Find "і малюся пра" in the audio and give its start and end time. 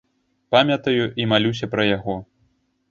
1.23-1.83